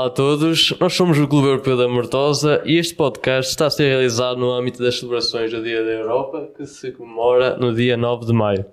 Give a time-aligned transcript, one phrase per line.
[0.00, 3.70] Olá a todos, nós somos o Clube Europeu da Mortosa e este podcast está a
[3.70, 7.98] ser realizado no âmbito das celebrações do Dia da Europa, que se comemora no dia
[7.98, 8.64] 9 de maio.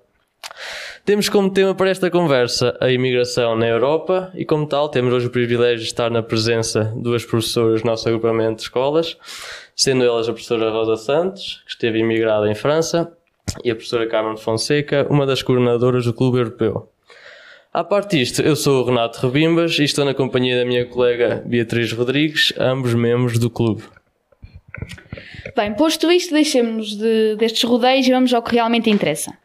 [1.04, 5.28] Temos como tema para esta conversa a imigração na Europa e, como tal, temos hoje
[5.28, 9.18] o privilégio de estar na presença de duas professoras do nosso agrupamento de escolas,
[9.76, 13.12] sendo elas a professora Rosa Santos, que esteve imigrada em França,
[13.66, 16.90] e a professora Carmen Fonseca, uma das coordenadoras do Clube Europeu.
[17.78, 21.44] À parte disto, eu sou o Renato Rebimbas e estou na companhia da minha colega
[21.46, 23.84] Beatriz Rodrigues, ambos membros do clube.
[25.56, 29.38] Bem, posto isto, deixemos de, destes rodeios e vamos ao que realmente interessa.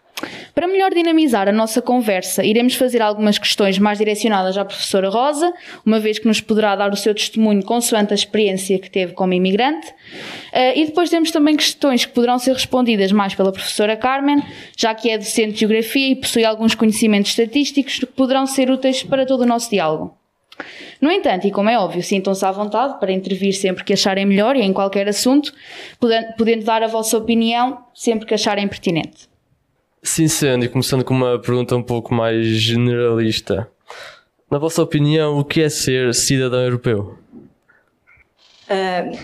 [0.54, 5.50] Para melhor dinamizar a nossa conversa, iremos fazer algumas questões mais direcionadas à professora Rosa,
[5.84, 9.32] uma vez que nos poderá dar o seu testemunho consoante a experiência que teve como
[9.32, 9.88] imigrante.
[9.88, 14.42] Uh, e depois temos também questões que poderão ser respondidas mais pela professora Carmen,
[14.76, 19.02] já que é docente de Geografia e possui alguns conhecimentos estatísticos que poderão ser úteis
[19.02, 20.14] para todo o nosso diálogo.
[21.00, 24.54] No entanto, e como é óbvio, sintam-se à vontade para intervir sempre que acharem melhor
[24.54, 25.52] e em qualquer assunto,
[25.98, 29.31] podendo dar a vossa opinião sempre que acharem pertinente.
[30.04, 33.68] Sim, sendo, e começando com uma pergunta um pouco mais generalista.
[34.50, 37.16] Na vossa opinião, o que é ser cidadão europeu?
[38.68, 39.16] Uh,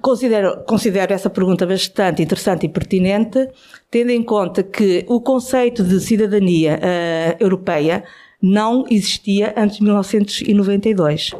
[0.00, 3.46] considero, considero essa pergunta bastante interessante e pertinente,
[3.90, 8.02] tendo em conta que o conceito de cidadania uh, europeia
[8.40, 11.32] não existia antes de 1992.
[11.32, 11.38] Uh,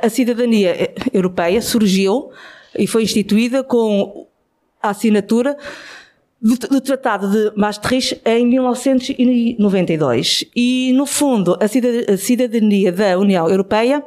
[0.00, 2.30] a cidadania europeia surgiu
[2.76, 4.26] e foi instituída com
[4.82, 5.54] a assinatura
[6.40, 10.44] do, do, Tratado de Maastricht em 1992.
[10.54, 11.68] E, no fundo, a
[12.16, 14.04] cidadania da União Europeia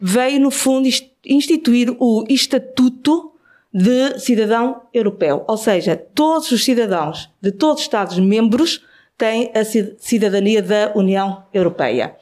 [0.00, 0.88] veio, no fundo,
[1.24, 3.32] instituir o Estatuto
[3.72, 5.44] de Cidadão Europeu.
[5.46, 8.84] Ou seja, todos os cidadãos de todos os Estados-membros
[9.16, 12.16] têm a cidadania da União Europeia.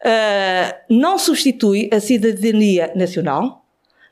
[0.00, 3.64] Uh, não substitui a cidadania nacional.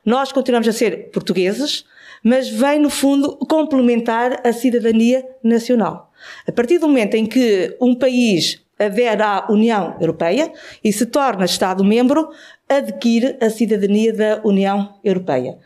[0.03, 1.85] Nós continuamos a ser portugueses,
[2.23, 6.11] mas vem, no fundo, complementar a cidadania nacional.
[6.47, 10.51] A partir do momento em que um país adere à União Europeia
[10.83, 12.29] e se torna Estado-membro,
[12.67, 15.57] adquire a cidadania da União Europeia.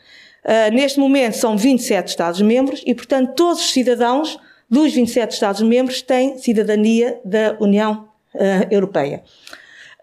[0.44, 4.40] Uh, neste momento são 27 Estados-membros e, portanto, todos os cidadãos
[4.70, 8.40] dos 27 Estados-membros têm cidadania da União uh,
[8.72, 9.24] Europeia.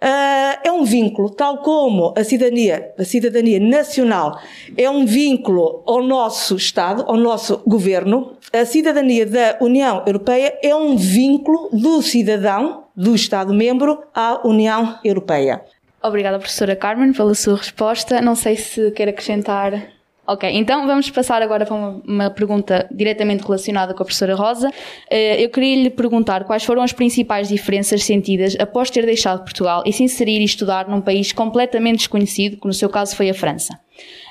[0.05, 4.39] Uh, é um vínculo, tal como a cidadania, a cidadania nacional
[4.77, 10.77] é um vínculo ao nosso Estado, ao nosso governo, a cidadania da União Europeia é
[10.77, 15.63] um vínculo do cidadão, do Estado-membro, à União Europeia.
[16.03, 18.21] Obrigada, professora Carmen, pela sua resposta.
[18.21, 19.89] Não sei se quer acrescentar
[20.27, 24.71] Ok, então vamos passar agora para uma, uma, pergunta diretamente relacionada com a professora Rosa.
[24.71, 29.83] Uh, eu queria lhe perguntar quais foram as principais diferenças sentidas após ter deixado Portugal
[29.85, 33.35] e se inserir e estudar num país completamente desconhecido, que no seu caso foi a
[33.35, 33.79] França.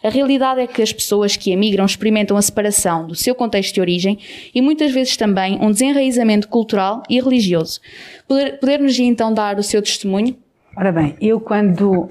[0.04, 3.80] A realidade é que as pessoas que emigram experimentam a separação do seu contexto de
[3.80, 4.18] origem
[4.54, 7.80] e muitas vezes também um desenraizamento cultural e religioso.
[8.28, 10.36] Poder-nos poder então dar o seu testemunho?
[10.76, 12.10] Ora bem, eu quando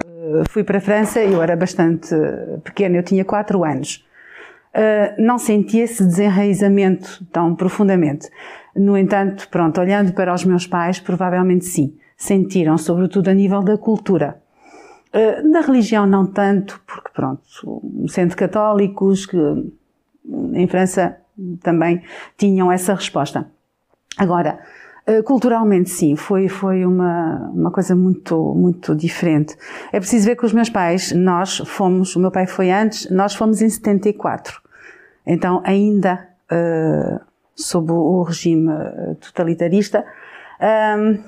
[0.49, 2.15] fui para a França, eu era bastante
[2.65, 4.06] pequena, eu tinha 4 anos.
[4.75, 8.31] Uh, não senti esse desenraizamento tão profundamente.
[8.75, 13.77] No entanto, pronto, olhando para os meus pais, provavelmente sim, sentiram, sobretudo a nível da
[13.77, 14.41] cultura.
[15.53, 17.43] Da religião não tanto, porque pronto,
[18.09, 19.37] sendo católicos, que
[20.55, 21.19] em França
[21.61, 22.03] também
[22.37, 23.47] tinham essa resposta.
[24.16, 24.81] Agora, eh,
[25.24, 29.56] culturalmente, sim, foi, foi uma, uma coisa muito, muito diferente.
[29.92, 33.34] É preciso ver que os meus pais, nós fomos, o meu pai foi antes, nós
[33.34, 34.62] fomos em 74.
[35.26, 37.20] Então, ainda uh,
[37.54, 40.04] sob o regime eh, totalitarista.
[40.98, 41.19] Um,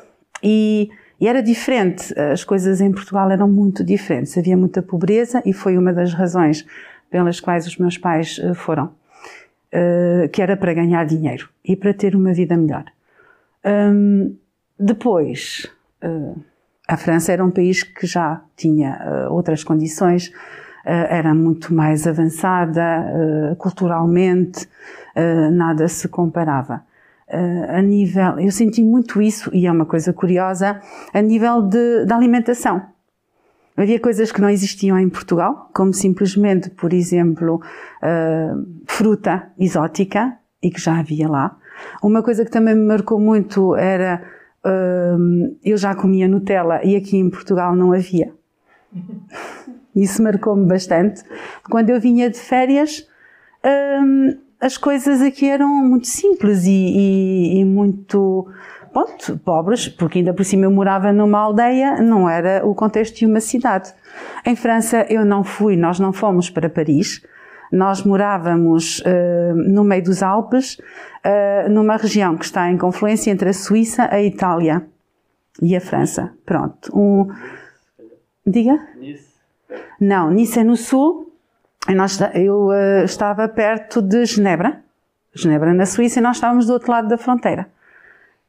[0.42, 4.36] e, e era diferente, as coisas em Portugal eram muito diferentes.
[4.36, 6.66] Havia muita pobreza e foi uma das razões
[7.10, 8.90] pelas quais os meus pais foram.
[9.72, 12.84] Uh, que era para ganhar dinheiro e para ter uma vida melhor.
[13.64, 14.36] Um,
[14.78, 15.66] depois,
[16.02, 16.38] uh,
[16.86, 20.32] a França era um país que já tinha uh, outras condições, uh,
[20.84, 24.68] era muito mais avançada culturalmente,
[25.52, 26.82] nada se comparava.
[27.68, 30.80] a nível, eu senti muito isso, e é uma coisa curiosa,
[31.12, 32.82] a nível de, de alimentação.
[33.76, 37.62] Havia coisas que não existiam em Portugal, como simplesmente, por exemplo,
[38.86, 41.56] fruta exótica, e que já havia lá.
[42.02, 44.22] Uma coisa que também me marcou muito era
[44.64, 48.32] hum, eu já comia Nutella e aqui em Portugal não havia.
[49.94, 51.22] Isso marcou-me bastante.
[51.70, 53.06] Quando eu vinha de férias,
[54.02, 58.48] hum, as coisas aqui eram muito simples e, e, e muito
[58.92, 63.26] ponto, pobres, porque ainda por cima eu morava numa aldeia, não era o contexto de
[63.26, 63.92] uma cidade.
[64.46, 67.20] Em França eu não fui, nós não fomos para Paris,
[67.72, 73.48] nós morávamos uh, no meio dos Alpes, uh, numa região que está em confluência entre
[73.48, 74.86] a Suíça, a Itália
[75.60, 76.32] e a França.
[76.44, 76.96] Pronto.
[76.96, 77.28] Um...
[78.46, 78.78] Diga?
[78.98, 79.34] Nice.
[80.00, 81.32] Não, Nice é no sul.
[81.88, 84.80] Nós, eu uh, estava perto de Genebra,
[85.34, 87.66] Genebra na Suíça, e nós estávamos do outro lado da fronteira.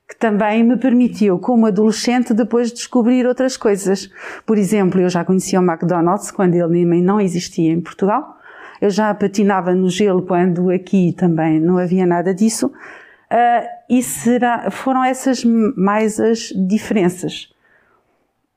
[0.08, 4.10] Que também me permitiu, como adolescente, depois descobrir outras coisas.
[4.46, 8.38] Por exemplo, eu já conhecia o McDonald's quando ele nem não existia em Portugal.
[8.82, 12.68] Eu já patinava no gelo quando aqui também não havia nada disso.
[12.68, 17.50] Uh, e será, foram essas mais as diferenças.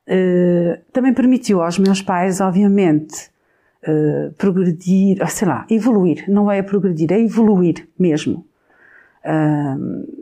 [0.07, 3.29] Uh, também permitiu aos meus pais, obviamente,
[3.83, 6.25] uh, progredir, sei lá, evoluir.
[6.27, 8.45] Não é progredir, é evoluir mesmo.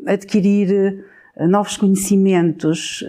[0.06, 1.06] adquirir
[1.48, 3.04] novos conhecimentos,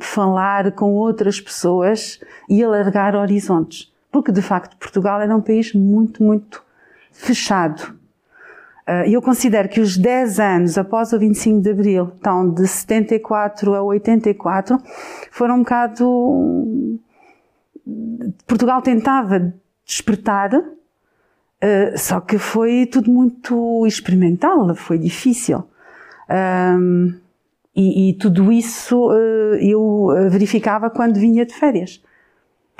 [0.00, 6.22] falar com outras pessoas e alargar horizontes porque de facto Portugal era um país muito,
[6.22, 6.62] muito
[7.12, 8.00] fechado.
[8.90, 13.74] Ah, eu considero que os 10 anos após o 25 de Abril, então de 74
[13.74, 14.76] a 84,
[15.30, 17.00] foram um bocado.
[18.48, 19.54] Portugal tentava
[19.86, 20.50] despertar,
[21.62, 25.62] ah, só que foi tudo muito experimental, foi difícil.
[27.76, 32.02] E, e tudo isso ah, eu verificava quando vinha de férias.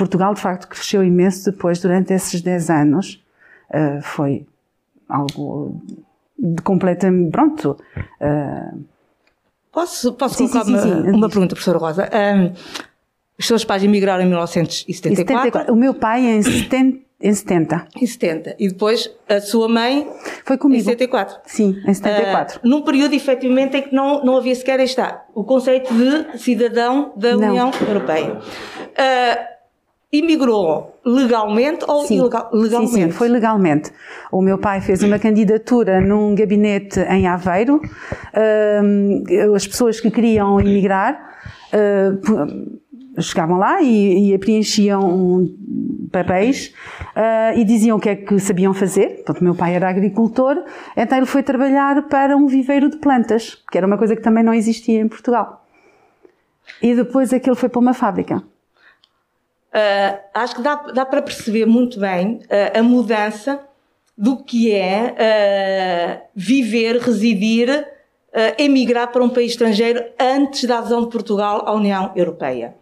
[0.00, 3.22] Portugal, de facto, cresceu imenso depois, durante esses 10 anos.
[3.68, 4.46] Uh, foi
[5.06, 5.78] algo
[6.38, 7.30] de completamente.
[7.30, 7.76] Pronto.
[8.18, 8.82] Uh,
[9.70, 12.08] posso posso sim, colocar sim, sim, uma, uma pergunta, professora Rosa?
[12.08, 12.52] Um,
[13.38, 15.50] os seus pais emigraram em 1974.
[15.50, 15.72] 74.
[15.72, 17.10] O meu pai em 70.
[17.22, 17.86] Em 70.
[18.00, 18.56] Em 70.
[18.58, 20.08] E depois a sua mãe
[20.46, 20.80] foi comigo.
[20.80, 21.40] Em 74.
[21.44, 22.58] Sim, em 74.
[22.58, 27.12] Uh, num período efetivamente em que não, não havia sequer está o conceito de cidadão
[27.16, 27.50] da não.
[27.50, 28.38] União Europeia.
[28.38, 29.59] Uh,
[30.12, 32.18] imigrou legalmente ou sim.
[32.18, 32.92] ilegal, legalmente?
[32.92, 33.92] Sim, sim, foi legalmente.
[34.32, 37.76] O meu pai fez uma candidatura num gabinete em Aveiro.
[37.76, 41.14] Uh, as pessoas que queriam imigrar
[41.72, 42.80] uh,
[43.22, 45.48] chegavam lá e, e preenchiam
[46.10, 46.74] papéis
[47.16, 49.16] uh, e diziam o que é que sabiam fazer.
[49.16, 50.56] Portanto, meu pai era agricultor,
[50.96, 54.42] então ele foi trabalhar para um viveiro de plantas, que era uma coisa que também
[54.42, 55.64] não existia em Portugal.
[56.82, 58.42] E depois aquilo foi para uma fábrica.
[59.70, 63.60] Uh, acho que dá, dá para perceber muito bem uh, a mudança
[64.18, 67.86] do que é uh, viver, residir,
[68.58, 72.76] emigrar para um país estrangeiro antes da adesão de Portugal à União Europeia.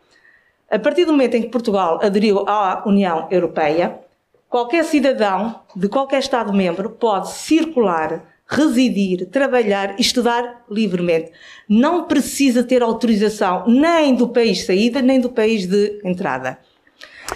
[0.70, 3.98] A partir do momento em que Portugal aderiu à União Europeia,
[4.46, 11.32] qualquer cidadão de qualquer Estado-membro pode circular, residir, trabalhar e estudar livremente.
[11.66, 16.58] Não precisa ter autorização nem do país de saída, nem do país de entrada.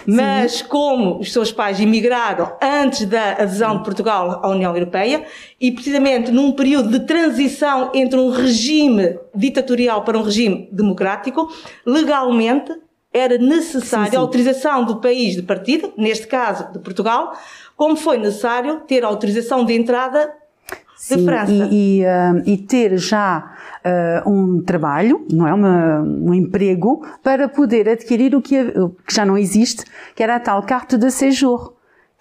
[0.05, 0.65] Mas Sim.
[0.65, 5.23] como os seus pais emigraram antes da adesão de Portugal à União Europeia
[5.59, 11.51] e precisamente num período de transição entre um regime ditatorial para um regime democrático,
[11.85, 12.71] legalmente
[13.13, 14.17] era necessária sim, sim.
[14.17, 17.37] a autorização do país de partida, neste caso de Portugal,
[17.77, 20.33] como foi necessário ter a autorização de entrada
[20.95, 21.51] Sim, de França.
[21.51, 25.53] E, e, uh, e ter já uh, um trabalho, não é?
[25.53, 28.63] Uma, um emprego, para poder adquirir o que,
[29.05, 29.83] que já não existe,
[30.15, 31.73] que era a tal carte de séjour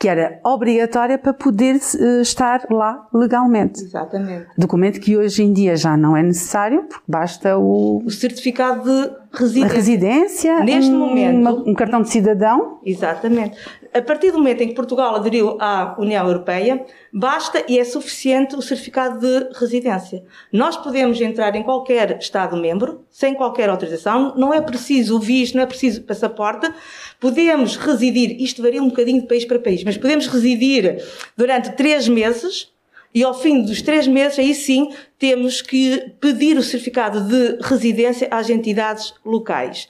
[0.02, 3.84] que era obrigatória para poder uh, estar lá legalmente.
[3.84, 4.48] Exatamente.
[4.58, 8.02] Documento que hoje em dia já não é necessário, porque basta o...
[8.04, 9.72] O certificado de residência.
[9.72, 11.38] residência Neste um, momento.
[11.38, 12.80] Uma, um cartão de cidadão.
[12.84, 13.56] Exatamente.
[13.94, 16.82] A partir do momento em que Portugal aderiu à União Europeia,
[17.12, 20.24] basta e é suficiente o certificado de residência.
[20.50, 25.62] Nós podemos entrar em qualquer Estado-membro, sem qualquer autorização, não é preciso o visto, não
[25.62, 26.72] é preciso passaporte,
[27.20, 31.04] podemos residir, isto varia um bocadinho de país para país, mas podemos residir
[31.36, 32.72] durante três meses
[33.14, 38.26] e ao fim dos três meses, aí sim, temos que pedir o certificado de residência
[38.30, 39.86] às entidades locais.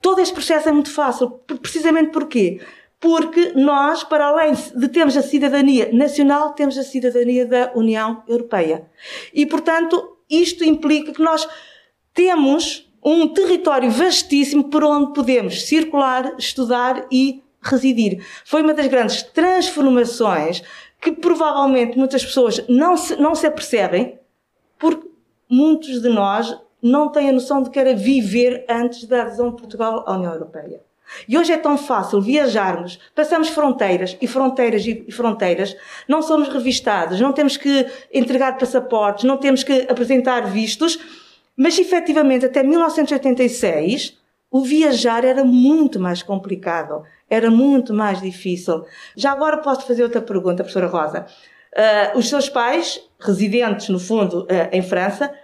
[0.00, 2.60] Todo este processo é muito fácil, precisamente porquê?
[3.04, 8.90] Porque nós, para além de termos a cidadania nacional, temos a cidadania da União Europeia.
[9.34, 11.46] E, portanto, isto implica que nós
[12.14, 18.24] temos um território vastíssimo por onde podemos circular, estudar e residir.
[18.42, 20.62] Foi uma das grandes transformações
[20.98, 24.18] que provavelmente muitas pessoas não se, não se apercebem,
[24.78, 25.06] porque
[25.46, 29.56] muitos de nós não têm a noção de que era viver antes da adesão de
[29.56, 30.80] Portugal à União Europeia.
[31.28, 35.76] E hoje é tão fácil viajarmos, passamos fronteiras e fronteiras e fronteiras,
[36.08, 40.98] não somos revistados, não temos que entregar passaportes, não temos que apresentar vistos
[41.56, 44.18] Mas efetivamente até 1986
[44.50, 48.84] o viajar era muito mais complicado, era muito mais difícil.
[49.16, 51.26] Já agora posso fazer outra pergunta, professora Rosa.
[51.72, 55.34] Uh, os seus pais, residentes no fundo uh, em França,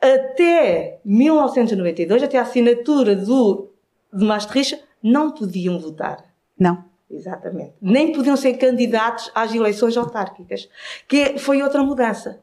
[0.00, 3.70] até 1992, até a assinatura do,
[4.12, 6.24] de Maastricht, não podiam votar.
[6.58, 6.84] Não.
[7.10, 7.74] Exatamente.
[7.80, 10.68] Nem podiam ser candidatos às eleições autárquicas,
[11.06, 12.40] que foi outra mudança.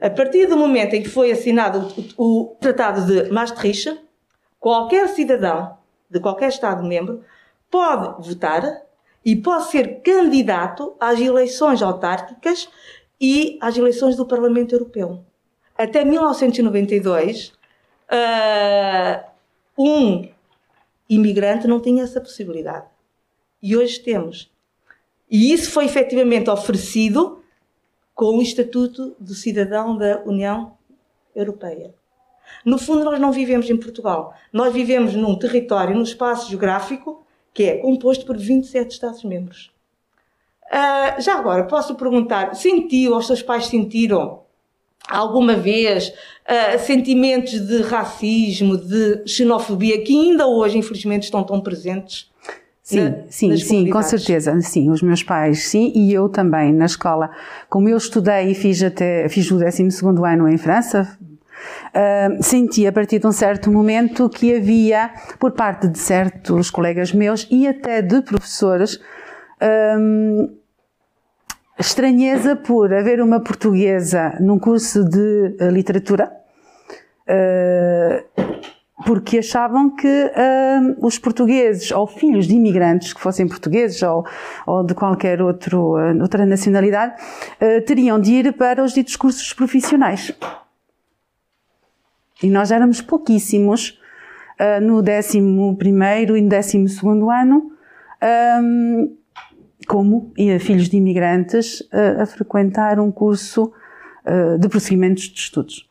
[0.00, 4.00] A partir do momento em que foi assinado o, o Tratado de Maastricht,
[4.60, 5.76] qualquer cidadão
[6.08, 7.24] de qualquer Estado-membro
[7.70, 8.82] pode votar
[9.24, 12.68] e pode ser candidato às eleições autárquicas
[13.20, 15.24] e às eleições do Parlamento Europeu.
[15.76, 17.52] Até 1992, uh,
[18.10, 19.24] ah,
[19.78, 20.28] um
[21.10, 22.86] imigrante não tinha essa possibilidade.
[23.60, 24.50] E hoje temos.
[25.28, 27.42] E isso foi efetivamente oferecido
[28.14, 30.76] com o Estatuto do Cidadão da União
[31.34, 31.94] Europeia.
[32.64, 34.34] No fundo, nós não vivemos em Portugal.
[34.52, 39.72] Nós vivemos num território, num espaço geográfico que é composto por 27 Estados-membros.
[40.66, 44.39] Uh, já agora, posso perguntar, sentiu, os seus pais sentiram
[45.10, 52.30] alguma vez uh, sentimentos de racismo, de xenofobia, que ainda hoje, infelizmente, estão tão presentes?
[52.82, 54.58] Sim, na, sim, sim, com certeza.
[54.62, 57.30] Sim, os meus pais, sim, e eu também na escola.
[57.68, 59.82] Como eu estudei e fiz até, fiz o 12
[60.24, 61.18] ano em França,
[61.90, 67.12] Uh, senti a partir de um certo momento que havia, por parte de certos colegas
[67.12, 68.98] meus e até de professores,
[71.80, 76.30] estranheza por haver uma portuguesa num curso de uh, literatura,
[77.26, 78.44] uh,
[79.06, 84.26] porque achavam que uh, os portugueses ou filhos de imigrantes que fossem portugueses ou,
[84.66, 87.14] ou de qualquer outro, outra nacionalidade
[87.86, 90.32] teriam de ir para os ditos cursos profissionais.
[92.42, 93.98] E nós éramos pouquíssimos
[94.82, 96.28] no 11 e no 12
[97.30, 97.72] ano,
[99.90, 103.72] como filhos de imigrantes, uh, a frequentar um curso
[104.24, 105.86] uh, de prosseguimentos de estudos.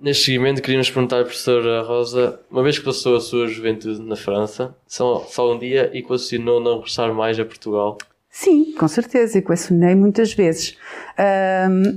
[0.00, 4.16] Neste seguimento, queríamos perguntar à professora Rosa, uma vez que passou a sua juventude na
[4.16, 7.98] França, só, só um dia e equacionou não regressar mais a Portugal?
[8.30, 10.76] Sim, com certeza, equacionei muitas vezes.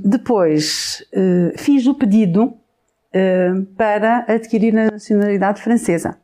[0.03, 2.53] depois, uh, fiz o pedido
[3.13, 6.17] eh, para adquirir a nacionalidade francesa.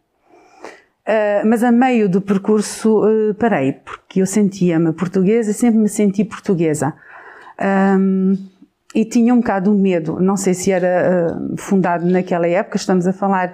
[1.08, 6.26] Uh, mas a meio do percurso uh, parei, porque eu sentia-me portuguesa, sempre me senti
[6.26, 6.94] portuguesa.
[7.98, 8.36] Um,
[8.94, 13.08] e tinha um bocado de medo, não sei se era uh, fundado naquela época, estamos
[13.08, 13.54] a falar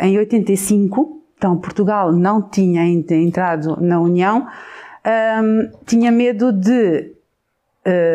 [0.00, 4.46] em 85, então Portugal não tinha ainda entrado na União,
[5.42, 7.12] um, tinha medo de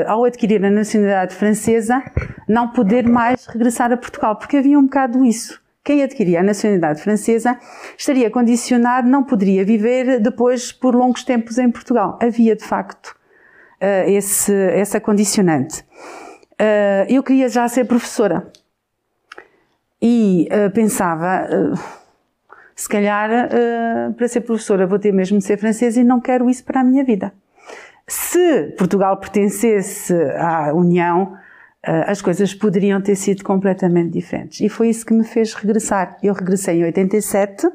[0.07, 2.01] ao adquirir a nacionalidade francesa,
[2.47, 5.61] não poder mais regressar a Portugal, porque havia um bocado isso.
[5.87, 7.57] Quem adquiria a nacionalidade francesa
[7.97, 12.19] estaria condicionado, não poderia viver depois por longos tempos em Portugal.
[12.21, 13.15] Havia, de facto,
[13.81, 15.85] uh, esse, essa condicionante.
[16.59, 18.51] Uh, eu queria já ser professora.
[20.01, 21.47] E pensava,
[22.75, 23.49] se calhar,
[24.15, 26.83] para ser professora vou ter mesmo de ser francesa e não quero isso para a
[26.83, 27.33] minha vida.
[28.05, 31.35] Se Portugal pertencesse à União,
[32.05, 34.59] as coisas poderiam ter sido completamente diferentes.
[34.59, 36.17] E foi isso que me fez regressar.
[36.21, 37.67] Eu regressei em 87,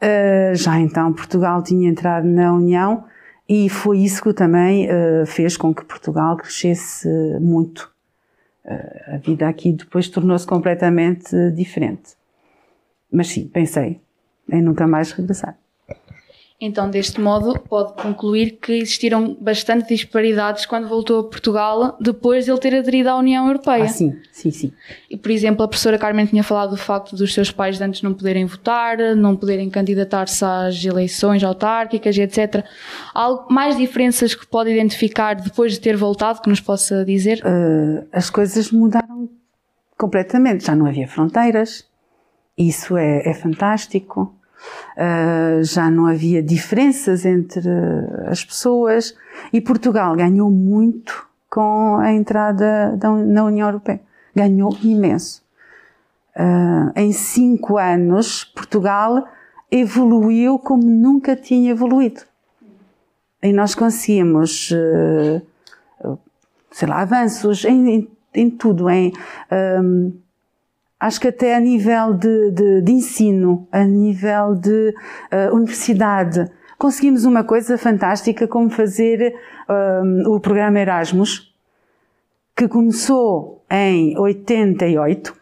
[0.00, 3.04] eh, já então Portugal tinha entrado na União
[3.48, 7.08] e foi isso que também eh, fez com que Portugal crescesse
[7.40, 7.92] muito.
[9.08, 12.16] A vida aqui depois tornou-se completamente diferente.
[13.12, 14.00] Mas sim, pensei
[14.50, 15.54] em nunca mais regressar.
[16.64, 22.50] Então, deste modo, pode concluir que existiram bastante disparidades quando voltou a Portugal depois de
[22.50, 23.84] ele ter aderido à União Europeia.
[23.84, 24.72] Ah, sim, sim, sim.
[25.10, 28.14] E, por exemplo, a professora Carmen tinha falado do facto dos seus pais antes não
[28.14, 32.64] poderem votar, não poderem candidatar-se às eleições autárquicas etc.
[33.14, 37.42] Há algo, mais diferenças que pode identificar depois de ter voltado que nos possa dizer?
[37.44, 39.28] Uh, as coisas mudaram
[39.98, 40.64] completamente.
[40.64, 41.84] Já não havia fronteiras.
[42.56, 44.34] Isso é, é fantástico.
[44.96, 47.68] Uh, já não havia diferenças entre
[48.28, 49.14] as pessoas
[49.52, 54.00] e Portugal ganhou muito com a entrada da, na União Europeia.
[54.34, 55.42] Ganhou imenso.
[56.36, 59.26] Uh, em cinco anos, Portugal
[59.70, 62.22] evoluiu como nunca tinha evoluído.
[63.42, 66.18] E nós conseguimos, uh,
[66.70, 69.12] sei lá, avanços em, em, em tudo, em
[71.04, 74.94] acho que até a nível de, de, de ensino, a nível de
[75.30, 79.34] uh, universidade, conseguimos uma coisa fantástica como fazer
[79.68, 81.54] um, o programa Erasmus,
[82.56, 85.36] que começou em 88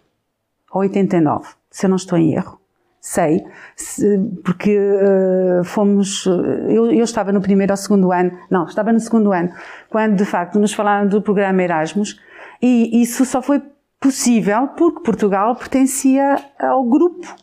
[0.73, 2.59] ou 89, se eu não estou em erro.
[3.01, 3.45] Sei,
[3.77, 6.27] se, porque uh, fomos.
[6.27, 9.53] Eu, eu, estava no primeiro ou segundo ano, não, estava no segundo ano,
[9.91, 12.21] quando de facto nos falaram do programa Erasmus,
[12.61, 13.61] e isso só foi
[14.03, 17.35] possível porque Portugal pertencia ao grupo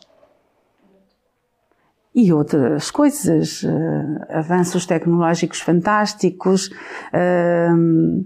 [2.14, 3.68] e outras coisas, uh,
[4.28, 6.68] avanços tecnológicos fantásticos.
[7.14, 8.24] Uh,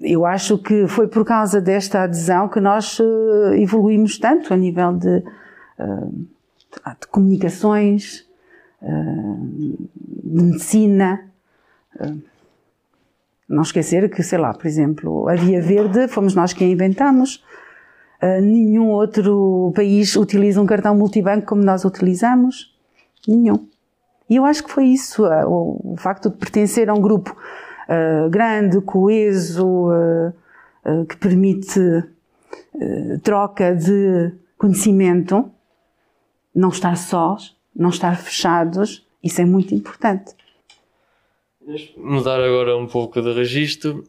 [0.00, 4.94] eu acho que foi por causa desta adesão que nós uh, evoluímos tanto a nível
[4.94, 8.26] de, de comunicações,
[8.80, 9.78] de
[10.24, 11.30] medicina.
[13.50, 17.44] Não esquecer que, sei lá, por exemplo, a Via Verde fomos nós que a inventamos.
[18.22, 22.72] Uh, nenhum outro país utiliza um cartão multibanco como nós utilizamos.
[23.26, 23.66] Nenhum.
[24.28, 27.36] E eu acho que foi isso, uh, o, facto de pertencer a um grupo
[27.88, 29.88] uh, grande, coeso,
[31.08, 31.78] que permite
[33.22, 35.50] troca de conhecimento,
[36.54, 40.34] não estar sós, não estar fechados, isso é muito importante.
[41.96, 44.04] Mudar agora um pouco de registro.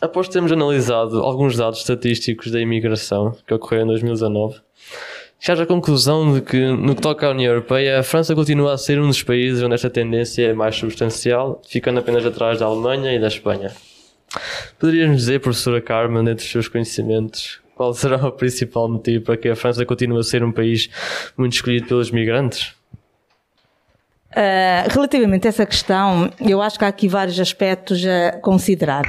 [0.00, 4.60] Após termos analisado alguns dados estatísticos da imigração que ocorreram em 2019,
[5.38, 8.78] chega à conclusão de que, no que toca à União Europeia, a França continua a
[8.78, 13.12] ser um dos países onde esta tendência é mais substancial, ficando apenas atrás da Alemanha
[13.12, 13.72] e da Espanha.
[14.78, 19.48] Poderias-nos dizer, professora Carmen, dentre os seus conhecimentos, qual será o principal motivo para que
[19.48, 20.88] a França continue a ser um país
[21.36, 22.77] muito escolhido pelos migrantes?
[24.30, 29.04] Uh, relativamente a essa questão, eu acho que há aqui vários aspectos a considerar.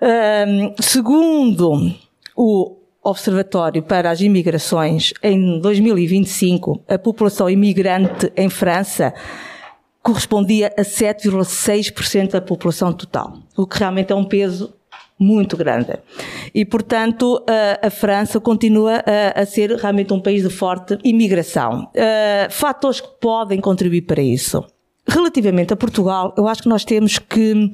[0.00, 1.94] Um, segundo
[2.36, 9.14] o Observatório para as Imigrações, em 2025, a população imigrante em França
[10.02, 14.75] correspondia a 7,6% da população total, o que realmente é um peso
[15.18, 15.98] muito grande.
[16.54, 17.42] E, portanto,
[17.82, 19.02] a, França continua
[19.34, 21.90] a, ser realmente um país de forte imigração.
[22.50, 24.64] Fatores que podem contribuir para isso.
[25.08, 27.72] Relativamente a Portugal, eu acho que nós temos que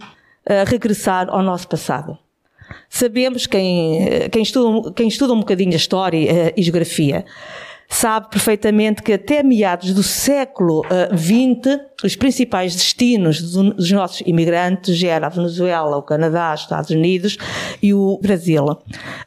[0.67, 2.17] regressar ao nosso passado.
[2.89, 7.25] Sabemos, quem, quem, estuda, quem estuda um bocadinho a história uh, e geografia,
[7.88, 10.83] sabe perfeitamente que até meados do século
[11.16, 16.90] XX, uh, os principais destinos dos nossos imigrantes eram a Venezuela, o Canadá, os Estados
[16.90, 17.37] Unidos
[17.83, 18.64] e o Brasil.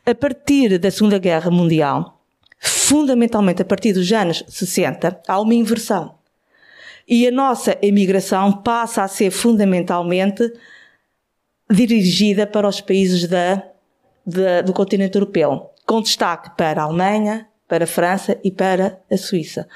[0.05, 2.19] A partir da Segunda Guerra Mundial,
[2.59, 6.15] fundamentalmente a partir dos anos 60, há uma inversão.
[7.07, 10.51] E a nossa imigração passa a ser fundamentalmente
[11.69, 13.63] dirigida para os países da,
[14.25, 19.17] da, do continente europeu, com destaque para a Alemanha, para a França e para a
[19.17, 19.67] Suíça.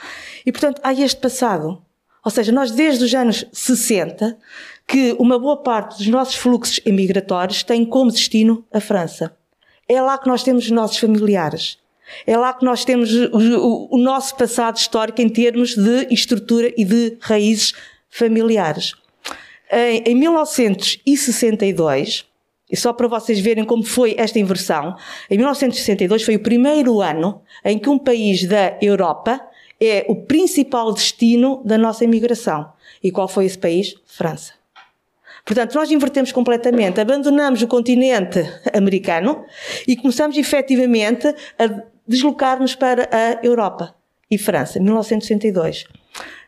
[0.45, 1.81] E, portanto, há este passado.
[2.23, 4.37] Ou seja, nós desde os anos 60
[4.85, 9.31] que uma boa parte dos nossos fluxos emigratórios tem como destino a França.
[9.87, 11.77] É lá que nós temos os nossos familiares.
[12.25, 16.73] É lá que nós temos o, o, o nosso passado histórico em termos de estrutura
[16.75, 17.73] e de raízes
[18.09, 18.95] familiares.
[19.71, 22.25] Em, em 1962,
[22.69, 24.95] e só para vocês verem como foi esta inversão,
[25.29, 29.41] em 1962 foi o primeiro ano em que um país da Europa
[29.81, 32.71] é o principal destino da nossa imigração.
[33.03, 33.95] E qual foi esse país?
[34.05, 34.53] França.
[35.45, 38.39] Portanto, nós invertemos completamente, abandonamos o continente
[38.73, 39.45] americano
[39.87, 41.27] e começamos efetivamente
[41.57, 43.95] a deslocar-nos para a Europa
[44.29, 45.85] e França, 1962.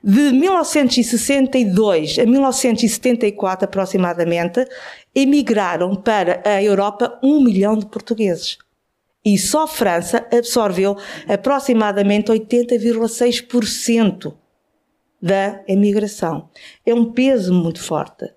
[0.04, 4.66] De 1962 a 1974, aproximadamente,
[5.14, 8.58] emigraram para a Europa um milhão de portugueses.
[9.24, 14.34] E só a França absorveu aproximadamente 80,6%
[15.22, 16.50] da emigração.
[16.84, 18.28] É um peso muito forte.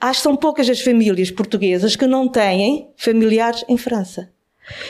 [0.00, 4.32] Acho que são poucas as famílias portuguesas que não têm familiares em França.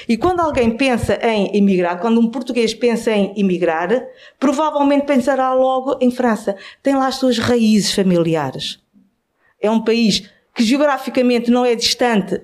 [0.09, 3.89] E quando alguém pensa em emigrar, quando um português pensa em emigrar,
[4.39, 6.57] provavelmente pensará logo em França.
[6.83, 8.81] Tem lá as suas raízes familiares.
[9.61, 12.43] É um país que geograficamente não é distante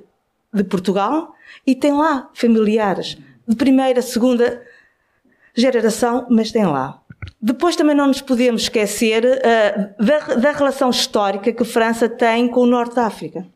[0.53, 1.35] de Portugal
[1.67, 4.62] e tem lá familiares de primeira, segunda
[5.55, 7.03] geração, mas tem lá.
[7.41, 12.61] Depois também não nos podemos esquecer uh, da, da relação histórica que França tem com
[12.61, 13.47] o Norte da África.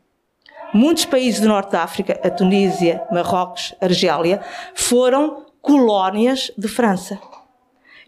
[0.73, 4.41] Muitos países do Norte da África, a Tunísia, Marrocos, Argélia,
[4.73, 7.19] foram colónias de França.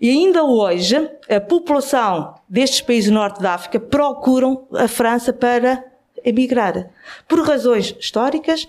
[0.01, 0.95] E ainda hoje,
[1.29, 5.85] a população destes países do Norte da África procuram a França para
[6.23, 6.89] emigrar.
[7.27, 8.67] Por razões históricas,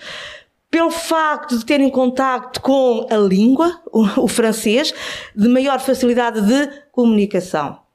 [0.70, 4.92] pelo facto de terem contacto com a língua, o, francês,
[5.34, 7.85] de maior facilidade de comunicação.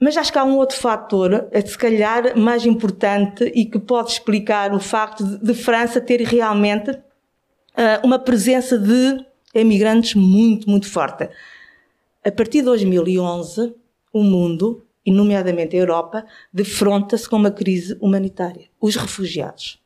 [0.00, 4.12] Mas acho que há um outro fator, eh, se calhar mais importante e que pode
[4.12, 10.88] explicar o facto de, de França ter realmente uh, uma presença de imigrantes muito, muito
[10.88, 11.28] forte.
[12.24, 13.74] A partir de 2011,
[14.12, 18.68] o mundo, e nomeadamente a Europa, defronta-se com uma crise humanitária.
[18.80, 19.82] Os refugiados.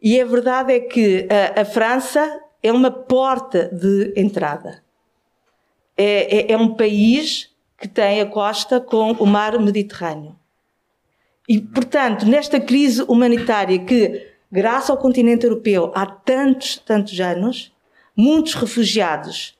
[0.00, 4.82] E a verdade é que a, a França é uma porta de entrada.
[5.96, 10.36] É, é, é um país que tem a costa com o mar Mediterrâneo.
[11.48, 17.72] E, portanto, nesta crise humanitária que, graças ao continente europeu, há tantos, tantos anos,
[18.16, 19.56] muitos refugiados,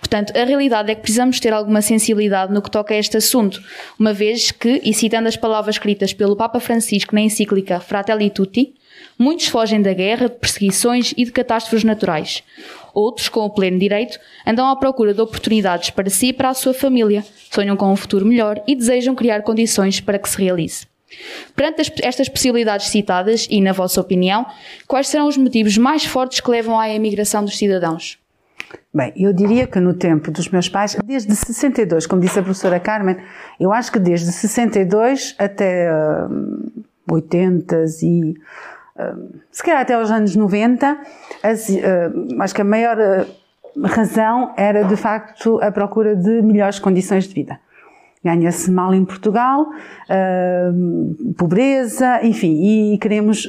[0.00, 3.62] Portanto, a realidade é que precisamos ter alguma sensibilidade no que toca a este assunto,
[3.98, 8.74] uma vez que, e citando as palavras escritas pelo Papa Francisco na encíclica Fratelli Tutti,
[9.18, 12.42] muitos fogem da guerra, de perseguições e de catástrofes naturais.
[12.94, 16.54] Outros, com o pleno direito, andam à procura de oportunidades para si e para a
[16.54, 20.86] sua família, sonham com um futuro melhor e desejam criar condições para que se realize.
[21.56, 24.46] Perante estas possibilidades citadas, e na vossa opinião,
[24.86, 28.18] quais serão os motivos mais fortes que levam à emigração dos cidadãos?
[28.92, 32.78] Bem, eu diria que no tempo dos meus pais, desde 62, como disse a professora
[32.78, 33.16] Carmen,
[33.58, 38.34] eu acho que desde 62 até uh, 80 e
[39.50, 44.96] se calhar até aos anos 90, uh, acho que a maior uh, razão era de
[44.96, 47.58] facto a procura de melhores condições de vida.
[48.22, 49.64] Ganha-se mal em Portugal,
[51.38, 53.48] pobreza, enfim, e queremos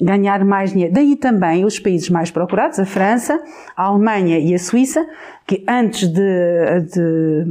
[0.00, 0.92] ganhar mais dinheiro.
[0.92, 3.42] Daí também os países mais procurados, a França,
[3.76, 5.04] a Alemanha e a Suíça,
[5.46, 7.44] que antes de, de,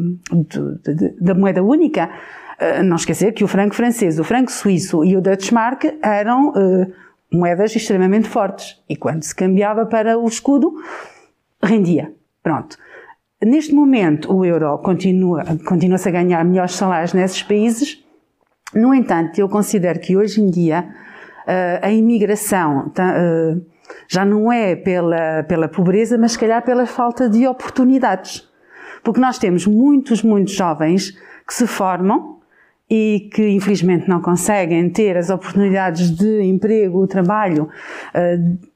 [0.93, 2.09] de, da moeda única
[2.83, 6.93] não esquecer que o franco francês, o franco suíço e o Deutschmark eram uh,
[7.31, 8.81] moedas extremamente fortes.
[8.87, 10.73] E quando se cambiava para o escudo,
[11.63, 12.13] rendia.
[12.43, 12.77] Pronto.
[13.43, 18.03] Neste momento, o euro continua, continua-se a ganhar melhores salários nesses países.
[18.73, 20.85] No entanto, eu considero que hoje em dia
[21.47, 23.61] uh, a imigração uh,
[24.07, 28.47] já não é pela, pela pobreza, mas se calhar pela falta de oportunidades.
[29.03, 32.40] Porque nós temos muitos, muitos jovens que se formam
[32.91, 37.69] e que infelizmente não conseguem ter as oportunidades de emprego, trabalho
[38.13, 38.67] uh,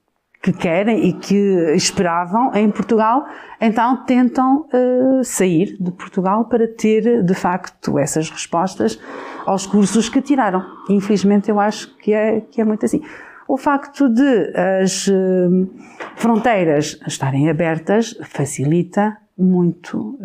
[0.41, 3.25] que querem e que esperavam em Portugal,
[3.60, 8.97] então tentam uh, sair de Portugal para ter de facto essas respostas
[9.45, 10.63] aos cursos que tiraram.
[10.89, 13.01] Infelizmente eu acho que é, que é muito assim.
[13.49, 15.69] O facto de as uh,
[16.15, 20.17] fronteiras estarem abertas facilita muito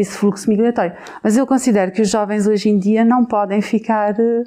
[0.00, 0.96] esse fluxo migratório.
[1.22, 4.44] Mas eu considero que os jovens hoje em dia não podem ficar eh,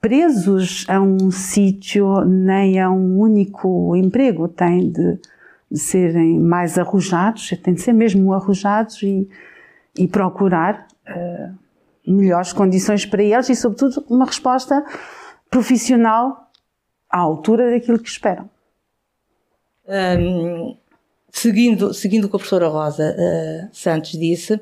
[0.00, 4.48] presos a um sítio nem a um único emprego.
[4.48, 5.18] Têm de,
[5.70, 9.28] de, serem mais arrojados, têm de ser mesmo arrojados e,
[9.98, 11.54] e procurar uh,
[12.06, 14.84] melhores condições para eles e, sobretudo, uma resposta
[15.50, 16.50] profissional
[17.10, 18.48] à altura daquilo que esperam.
[19.88, 20.76] Um
[21.38, 24.60] seguindo, seguindo o que a professora Rosa uh, Santos disse,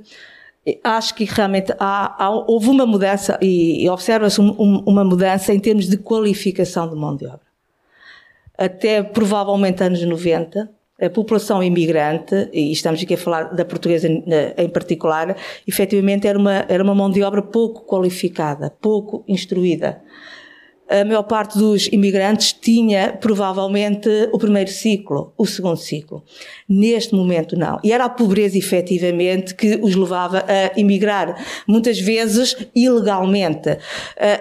[0.83, 5.53] Acho que realmente há, há, houve uma mudança e, e observa-se um, um, uma mudança
[5.53, 7.43] em termos de qualificação de mão de obra.
[8.57, 10.71] Até provavelmente anos 90,
[11.03, 15.37] a população imigrante, e estamos aqui a falar da portuguesa em particular,
[15.69, 20.01] efetivamente era uma, era uma mão de obra pouco qualificada, pouco instruída
[20.89, 26.23] a maior parte dos imigrantes tinha provavelmente o primeiro ciclo, o segundo ciclo.
[26.69, 27.79] Neste momento não.
[27.83, 33.79] E era a pobreza efetivamente que os levava a emigrar, muitas vezes ilegalmente.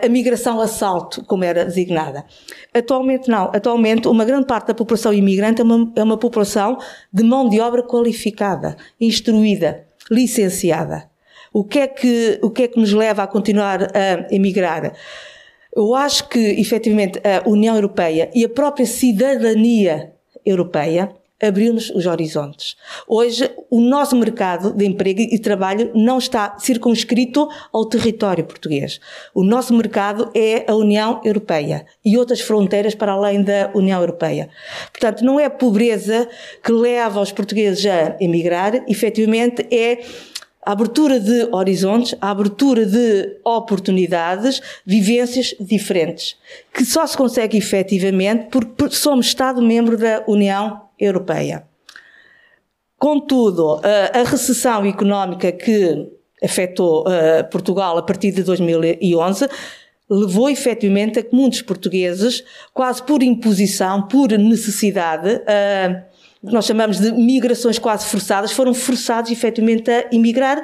[0.03, 2.25] A migração assalto, como era designada.
[2.73, 3.45] Atualmente não.
[3.53, 6.77] Atualmente uma grande parte da população imigrante é uma, é uma população
[7.12, 11.10] de mão de obra qualificada, instruída, licenciada.
[11.53, 14.93] O que é que, o que é que nos leva a continuar a emigrar?
[15.75, 20.13] Eu acho que, efetivamente, a União Europeia e a própria cidadania
[20.45, 21.09] europeia
[21.41, 22.75] abriu-nos os horizontes.
[23.07, 28.99] Hoje, o nosso mercado de emprego e trabalho não está circunscrito ao território português.
[29.33, 34.49] O nosso mercado é a União Europeia e outras fronteiras para além da União Europeia.
[34.91, 36.29] Portanto, não é a pobreza
[36.63, 39.99] que leva os portugueses a emigrar, efetivamente é
[40.65, 46.36] a abertura de horizontes, a abertura de oportunidades, vivências diferentes,
[46.73, 51.65] que só se consegue efetivamente porque somos Estado-membro da União Europeia.
[52.97, 56.08] Contudo, a recessão económica que
[56.41, 57.04] afetou
[57.52, 59.47] Portugal a partir de 2011
[60.10, 65.41] levou efetivamente a que muitos portugueses, quase por imposição, por necessidade,
[66.43, 70.63] nós chamamos de migrações quase forçadas, foram forçados efetivamente a emigrar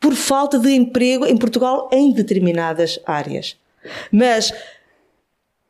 [0.00, 3.56] por falta de emprego em Portugal em determinadas áreas.
[4.10, 4.52] Mas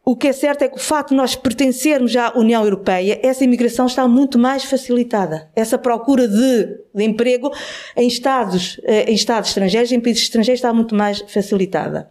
[0.05, 3.45] o que é certo é que o facto de nós pertencermos à União Europeia, essa
[3.45, 5.51] imigração está muito mais facilitada.
[5.55, 7.53] Essa procura de, de emprego
[7.97, 12.11] em estados, eh, em estados estrangeiros, em países estrangeiros, está muito mais facilitada.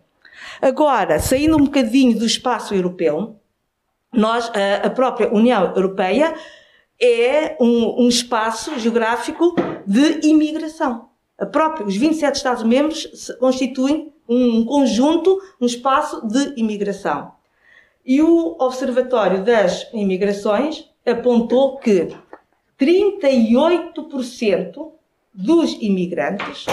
[0.62, 3.36] Agora, saindo um bocadinho do espaço europeu,
[4.14, 4.52] nós,
[4.84, 6.34] a própria União Europeia,
[7.02, 11.10] é um, um espaço geográfico de imigração.
[11.38, 17.32] A própria, os 27 Estados-membros constituem um conjunto, um espaço de imigração.
[18.06, 22.10] E o Observatório das Imigrações apontou que
[22.78, 24.92] 38%
[25.34, 26.66] dos imigrantes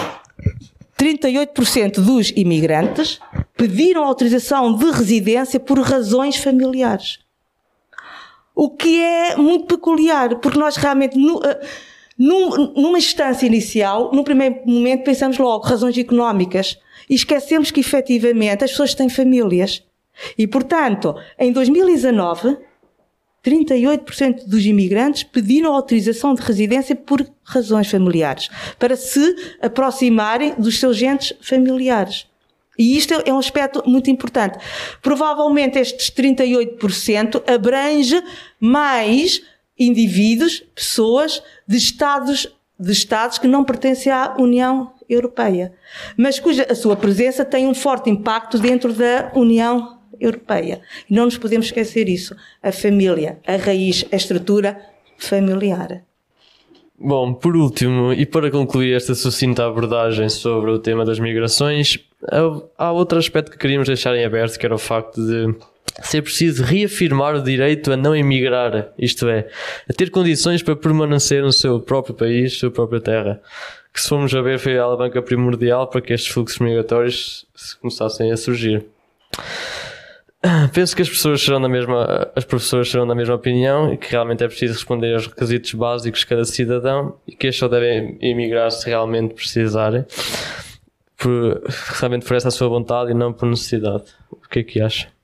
[0.97, 3.19] 38% dos imigrantes
[3.55, 7.19] pediram autorização de residência por razões familiares.
[8.59, 11.61] O que é muito peculiar, porque nós realmente, eh,
[12.17, 16.75] numa instância inicial, no primeiro momento, pensamos logo razões económicas
[17.07, 19.83] e esquecemos que efetivamente as pessoas têm famílias.
[20.35, 22.57] E, portanto, em 2019,
[23.45, 30.97] 38% dos imigrantes pediram autorização de residência por razões familiares, para se aproximarem dos seus
[30.97, 32.25] gentes familiares.
[32.77, 34.59] E isto é um aspecto muito importante.
[35.01, 38.21] Provavelmente estes 38% abrange
[38.59, 39.41] mais
[39.77, 42.47] indivíduos, pessoas de estados,
[42.79, 45.73] de estados que não pertencem à União Europeia,
[46.17, 50.81] mas cuja a sua presença tem um forte impacto dentro da União Europeia.
[51.09, 52.35] E não nos podemos esquecer isso.
[52.61, 54.81] A família, a raiz, a estrutura
[55.17, 56.03] familiar.
[56.99, 61.99] Bom, por último, e para concluir esta sucinta abordagem sobre o tema das migrações,
[62.75, 65.55] há outro aspecto que queríamos deixar em aberto, que era o facto de
[66.01, 69.47] ser preciso reafirmar o direito a não emigrar, isto é,
[69.89, 73.41] a ter condições para permanecer no seu próprio país, sua própria terra.
[73.93, 77.47] Que se formos a ver foi a alavanca primordial para que estes fluxos migratórios
[77.81, 78.85] começassem a surgir.
[80.71, 84.11] Penso que as pessoas serão da mesma, as professoras serão da mesma opinião e que
[84.11, 88.17] realmente é preciso responder aos requisitos básicos de cada cidadão e que estes só devem
[88.21, 90.05] emigrar se realmente precisarem,
[91.17, 91.63] por,
[91.99, 94.05] realmente por essa sua vontade e não por necessidade.
[94.29, 95.16] O que é que acha?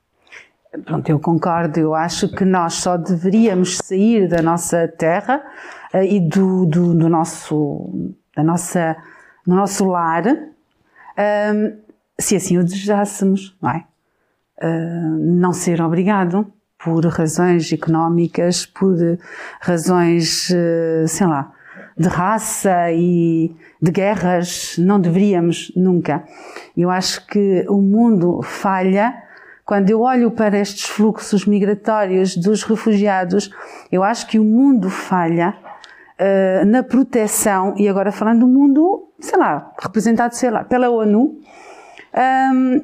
[0.86, 1.79] Pronto, eu concordo.
[1.79, 5.43] Eu acho que nós só deveríamos sair da nossa terra
[5.93, 8.95] uh, e do, do, do, nosso, da nossa,
[9.45, 11.77] do nosso lar uh,
[12.19, 13.86] se assim o desejássemos, não é?
[14.62, 16.51] Uh, não ser obrigado
[16.83, 18.95] por razões económicas, por
[19.62, 20.51] razões,
[21.07, 21.53] sei lá,
[21.97, 26.25] de raça e de guerras, não deveríamos nunca.
[26.75, 29.23] Eu acho que o mundo falha
[29.65, 33.49] quando eu olho para estes fluxos migratórios dos refugiados,
[33.91, 35.56] eu acho que o mundo falha
[36.19, 41.19] uh, na proteção, e agora falando do mundo, sei lá, representado, sei lá, pela ONU,
[41.19, 41.39] um,
[42.13, 42.82] ehm,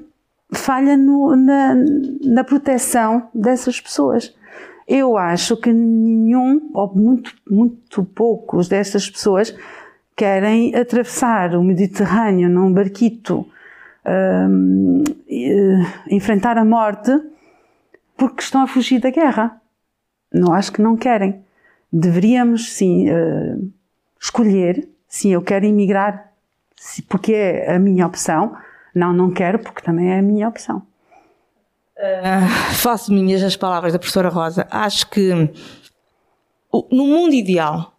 [0.51, 1.75] falha no, na,
[2.23, 4.33] na proteção dessas pessoas.
[4.87, 9.55] Eu acho que nenhum, ou muito, muito poucos dessas pessoas
[10.15, 13.45] querem atravessar o Mediterrâneo num barquito,
[14.05, 15.03] um,
[16.09, 17.11] enfrentar a morte,
[18.17, 19.61] porque estão a fugir da guerra.
[20.33, 21.43] Não acho que não querem.
[21.91, 23.71] Deveríamos, sim, uh,
[24.19, 26.31] escolher, sim, eu quero emigrar,
[27.07, 28.55] porque é a minha opção.
[28.93, 30.83] Não, não quero, porque também é a minha opção.
[31.97, 34.67] Uh, faço minhas as palavras da professora Rosa.
[34.69, 35.31] Acho que
[36.91, 37.93] no mundo ideal,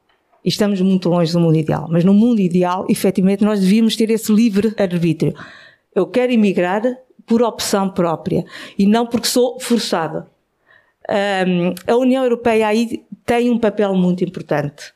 [0.44, 4.10] e estamos muito longe do mundo ideal, mas no mundo ideal, efetivamente, nós devíamos ter
[4.10, 5.34] esse livre arbítrio.
[5.94, 6.82] Eu quero emigrar
[7.26, 8.44] por opção própria
[8.78, 10.26] e não porque sou forçada.
[11.08, 14.92] Um, a União Europeia aí tem um papel muito importante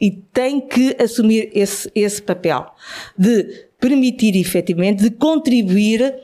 [0.00, 2.66] e tem que assumir esse, esse papel
[3.16, 6.14] de permitir efetivamente, de contribuir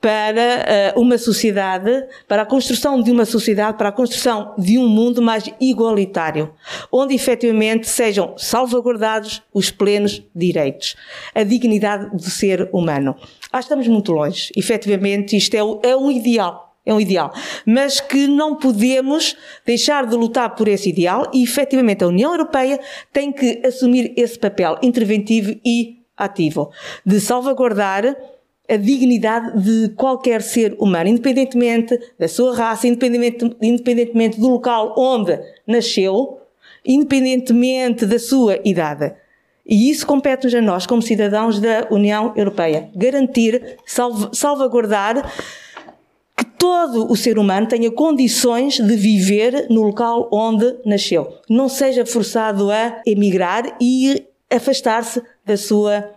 [0.00, 4.88] para uh, uma sociedade, para a construção de uma sociedade, para a construção de um
[4.88, 6.52] mundo mais igualitário,
[6.92, 10.96] onde efetivamente sejam salvaguardados os plenos direitos,
[11.34, 13.16] a dignidade do ser humano.
[13.50, 14.52] Ah, estamos muito longe.
[14.56, 17.32] Efetivamente, isto é, é um ideal é um ideal,
[17.66, 22.78] mas que não podemos deixar de lutar por esse ideal e efetivamente a União Europeia
[23.12, 26.70] tem que assumir esse papel interventivo e ativo
[27.04, 28.16] de salvaguardar
[28.68, 35.38] a dignidade de qualquer ser humano, independentemente da sua raça, independentemente, independentemente do local onde
[35.66, 36.40] nasceu,
[36.84, 39.12] independentemente da sua idade.
[39.64, 43.76] E isso compete-nos a nós, como cidadãos da União Europeia, garantir,
[44.32, 45.32] salvaguardar
[46.36, 51.32] que todo o ser humano tenha condições de viver no local onde nasceu.
[51.48, 56.15] Não seja forçado a emigrar e afastar-se da sua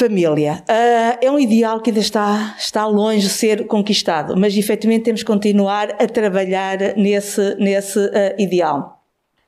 [0.00, 0.64] Família.
[0.66, 5.20] Uh, é um ideal que ainda está, está longe de ser conquistado, mas efetivamente temos
[5.20, 8.98] que continuar a trabalhar nesse, nesse uh, ideal.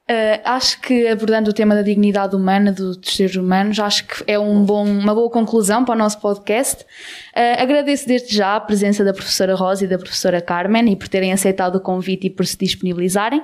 [0.03, 4.25] Uh, acho que abordando o tema da dignidade humana do, dos seres humanos, acho que
[4.27, 6.83] é um bom, uma boa conclusão para o nosso podcast.
[6.83, 11.09] Uh, agradeço desde já a presença da professora Rosa e da professora Carmen e por
[11.09, 13.43] terem aceitado o convite e por se disponibilizarem.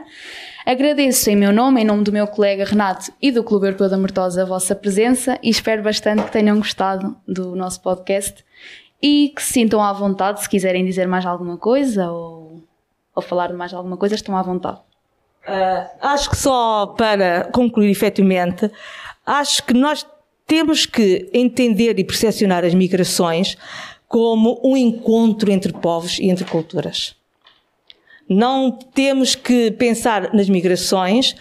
[0.68, 3.96] Agradeço em meu nome, em nome do meu colega Renato e do Clube Europeu da
[3.96, 8.44] Mortosa a vossa presença e espero bastante que tenham gostado do nosso podcast
[9.00, 12.62] e que se sintam à vontade se quiserem dizer mais alguma coisa ou,
[13.14, 14.76] ou falar de mais alguma coisa, estão à vontade.
[15.48, 18.70] Uh, acho que só para concluir efetivamente,
[19.24, 20.06] acho que nós
[20.46, 23.56] temos que entender e percepcionar as migrações
[24.06, 27.17] como um encontro entre povos e entre culturas.
[28.28, 31.34] Não temos que pensar nas migrações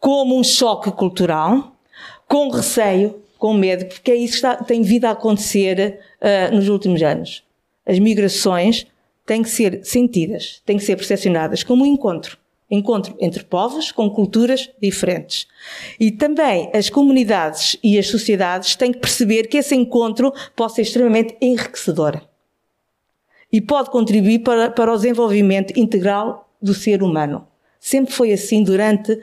[0.00, 1.76] como um choque cultural,
[2.26, 6.68] com receio, com medo, porque é isso que está, tem vindo a acontecer uh, nos
[6.68, 7.42] últimos anos.
[7.86, 8.86] As migrações
[9.24, 12.36] têm que ser sentidas, têm que ser percepcionadas como um encontro.
[12.70, 15.46] Encontro entre povos com culturas diferentes.
[16.00, 20.82] E também as comunidades e as sociedades têm que perceber que esse encontro pode ser
[20.82, 22.20] extremamente enriquecedor
[23.54, 27.46] e pode contribuir para, para o desenvolvimento integral do ser humano.
[27.78, 29.16] Sempre foi assim durante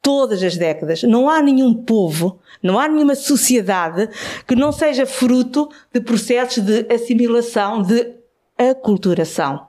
[0.00, 1.02] todas as décadas.
[1.02, 4.08] Não há nenhum povo, não há nenhuma sociedade
[4.48, 8.14] que não seja fruto de processos de assimilação, de
[8.56, 9.66] aculturação.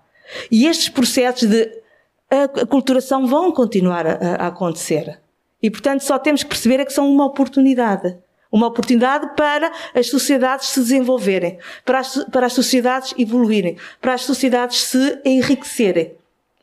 [0.50, 1.70] E estes processos de
[2.62, 5.20] aculturação vão continuar a, a acontecer.
[5.62, 8.18] E, portanto, só temos que perceber é que são uma oportunidade.
[8.56, 14.22] Uma oportunidade para as sociedades se desenvolverem, para as, para as sociedades evoluírem, para as
[14.22, 16.14] sociedades se enriquecerem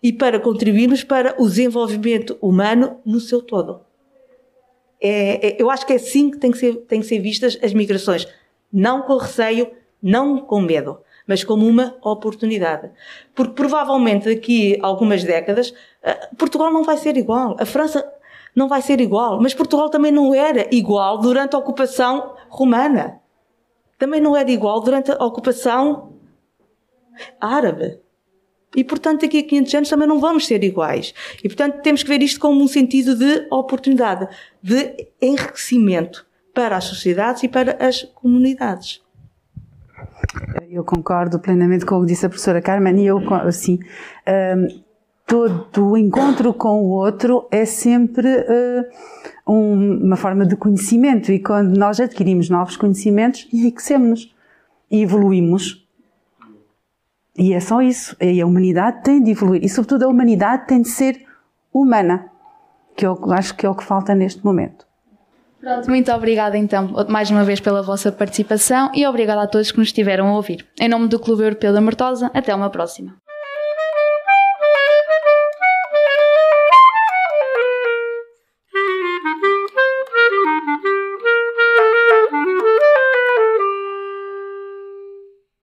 [0.03, 3.83] e para contribuirmos para o desenvolvimento humano no seu todo.
[4.99, 7.59] É, é, eu acho que é assim que têm que, ser, têm que ser vistas
[7.63, 8.27] as migrações.
[8.73, 9.71] Não com receio,
[10.03, 12.91] não com medo, mas como uma oportunidade.
[13.35, 17.55] Porque provavelmente daqui a algumas décadas, eh, Portugal não vai ser igual.
[17.61, 18.03] A França
[18.55, 19.41] não vai ser igual.
[19.41, 23.21] Mas Portugal também não era igual durante a ocupação romana.
[23.99, 26.13] Também não era igual durante a ocupação
[27.41, 27.99] árabe.
[28.75, 31.13] E, portanto, daqui a 500 anos também não vamos ser iguais.
[31.45, 34.29] E, portanto, temos que ver isto como um sentido de oportunidade,
[34.63, 39.03] de enriquecimento para as sociedades e para as comunidades.
[40.71, 43.79] Eu concordo plenamente com o que disse a professora Carmen e eu, assim,
[44.27, 44.83] um,
[45.27, 51.39] todo o encontro com o outro é sempre uh, um, uma forma de conhecimento e
[51.39, 54.35] quando nós adquirimos novos conhecimentos, enriquecemos
[54.91, 55.87] e evoluímos.
[57.37, 58.15] E é só isso.
[58.21, 59.65] E a humanidade tem de evoluir.
[59.65, 61.25] E, sobretudo, a humanidade tem de ser
[61.73, 62.31] humana,
[62.95, 64.87] que eu acho que é o que falta neste momento.
[65.63, 69.79] Pronto, muito obrigada então mais uma vez pela vossa participação e obrigada a todos que
[69.79, 70.67] nos estiveram a ouvir.
[70.81, 73.15] Em nome do Clube Europeu da Mortosa, até uma próxima.